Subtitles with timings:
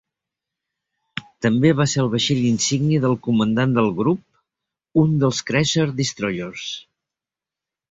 [1.45, 6.67] També va ser el vaixell insígnia del comandant del grup un dels Cruiser-Destroyers.